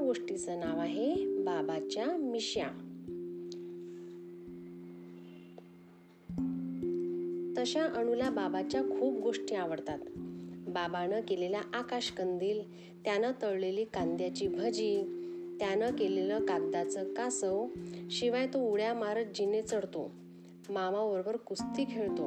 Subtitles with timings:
[0.00, 2.66] गोष्टीचं नाव आहे बाबाच्या मिश्या.
[7.58, 9.98] तशा अणूला बाबाच्या खूप गोष्टी आवडतात.
[10.68, 12.60] बाबानं केलेला आकाशकंदील
[13.04, 15.02] त्यानं तळलेली कांद्याची भजी
[15.58, 17.66] त्यानं केलेलं कागदाचं कासव
[18.10, 20.10] शिवाय तो उड्या मारत जिने चढतो.
[20.70, 22.26] मामाबरोबर कुस्ती खेळतो.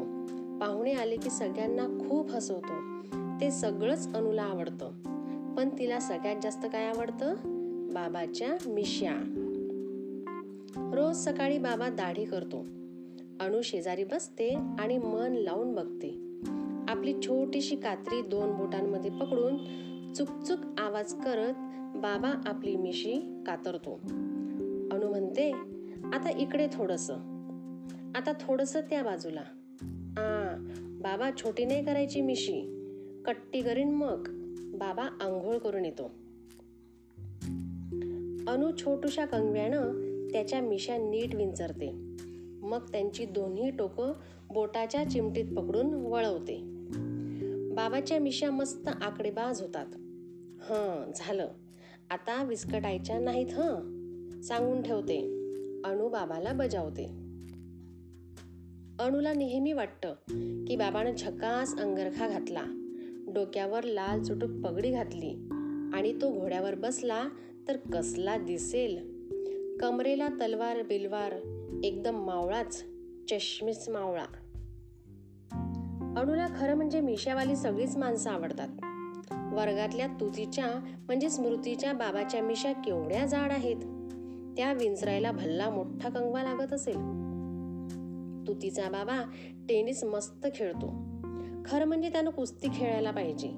[0.60, 3.02] पाहुणे आले की सगळ्यांना खूप हसवतो.
[3.42, 5.15] ते सगळंच अणूला आवडतं.
[5.58, 7.36] पण तिला सगळ्यात जास्त काय आवडतं?
[7.94, 9.14] बाबाच्या मिश्या.
[10.94, 12.66] रोज सकाळी बाबा दाढी करतो.
[13.40, 16.10] अणू शेजारी बसते आणि मन लावून बघते.
[16.88, 19.58] आपली छोटीशी कात्री दोन बोटांमध्ये पकडून
[20.14, 21.54] चुकचुक आवाज करत
[21.96, 24.00] बाबा आपली मिशी कातरतो.
[24.92, 25.52] अणू म्हणते
[26.14, 27.12] आता इकडे थोडस.
[28.16, 29.42] आता थोडस त्या बाजूला.
[30.18, 32.72] आ बाबा छोटी नाही करायची मिशी.
[33.26, 34.45] कट्टी करीन मग.
[34.78, 36.04] बाबा आंघोळ करून येतो.
[38.52, 39.92] अनु छोटूशा कंगव्यानं
[40.32, 41.92] त्याच्या मिशा नीट विंचरते.
[42.62, 44.14] मग त्यांची दोन्ही टोकं
[44.54, 46.62] बोटाच्या चिमटीत पकडून वळवते.
[47.76, 49.86] बाबाच्या मिशा मस्त आकडेबाज होतात.
[50.62, 51.48] हं झालं.
[52.10, 55.20] आता विस्कटायच्या नाहीत हं सांगून ठेवते.
[55.86, 57.06] अणू बाबाला बजावते.
[59.00, 60.14] अणूला नेहमी वाटतं
[60.68, 62.85] की बाबानं झकास अंगरखा घातला.
[63.36, 65.30] डोक्यावर लाल चुटूक पगडी घातली
[65.94, 67.24] आणि तो घोड्यावर बसला
[67.68, 69.16] तर कसला दिसेल.
[69.80, 71.34] कमरेला तलवार बिलवार
[71.84, 72.84] एकदम मावळाच
[73.30, 74.26] चष्मीस मावळा.
[76.18, 78.68] अणूला खरं म्हणजे मिशावाली सगळीच माणसं आवडतात.
[79.54, 80.68] वर्गातल्या तुतीच्या
[81.06, 83.76] म्हणजे स्मृतीच्या बाबाच्या मिशा केवढ्या जाड आहेत.
[84.58, 86.96] त्या विंचरायला भल्ला मोठा कंगवा लागत असेल.
[88.48, 89.22] तुतीचा बाबा
[89.70, 91.05] टेनिस मस्त खेळतो.
[91.66, 93.52] खरं म्हणजे त्यानं कुस्ती खेळायला पाहिजे.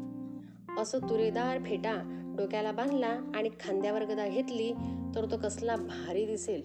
[0.81, 1.95] असं तुरेदार फेटा
[2.37, 4.73] डोक्याला बांधला आणि खांद्यावर गदा घेतली
[5.15, 6.61] तर तो कसला भारी दिसेल.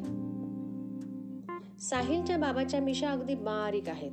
[1.79, 4.13] साहिलच्या बाबाच्या मिशा अगदी बारीक आहेत.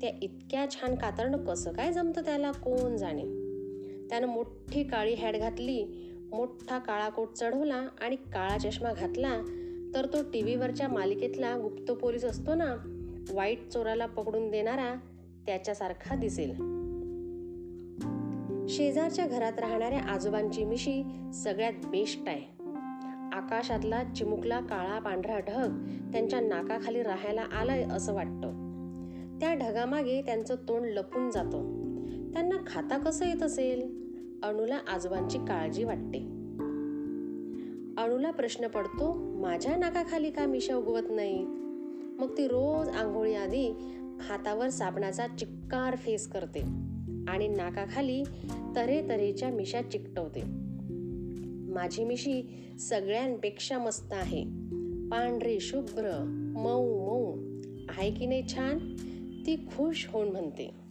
[0.00, 3.24] त्या इतक्या छान कातरणं कसं काय जमतं त्याला कोण जाणे?
[4.10, 5.84] त्यानं मोठी काळी हॅड घातली
[6.32, 9.40] मोठा काळा कोट चढवला आणि काळा चष्मा घातला
[9.94, 12.76] तर तो टी व्हीवरच्या मालिकेतला गुप्त पोलीस असतो ना
[13.30, 14.94] वाईट चोराला पकडून देणारा
[15.46, 16.74] त्याच्यासारखा दिसेल.
[18.68, 21.02] शेजारच्या घरात राहणाऱ्या आजोबांची मिशी
[21.34, 22.54] सगळ्यात बेस्ट आहे.
[23.32, 28.64] आकाशातला चिमुकला काळा पांढरा ढग त्यांच्या नाकाखाली राहायला आलाय असं वाटतं.
[29.40, 31.84] त्या ढगामागे त्यांचं तोंड लपून जातं.
[32.32, 34.04] त्यांना खाता कसं येत असेल?
[34.42, 36.18] अणूला आजोबांची काळजी वाटते.
[38.02, 41.46] अणूला प्रश्न पडतो माझ्या नाकाखाली का मिशा उगवत नाहीत?
[42.20, 43.72] मग ती रोज आंघोळी आधी
[44.20, 46.60] हातावर साबणाचा चिक्कार फेस करते
[47.28, 48.22] आणि नाकाखाली
[48.76, 50.42] तऱ्हेतऱ्हेच्या मिशा चिकटवते.
[51.72, 54.44] माझी मिशी सगळ्यांपेक्षा मस्त आहे.
[55.10, 56.24] पांढरी शुभ्र
[56.56, 57.36] मऊ मऊ.
[57.88, 58.96] आहे की नाही छान?
[59.46, 60.83] ती खुश होऊन म्हणते.